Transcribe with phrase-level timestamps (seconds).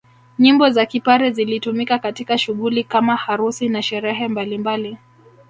[0.39, 4.97] Nyimbo za kipare zilitumika katika shughuli kama harusi na sherehe mbalimbali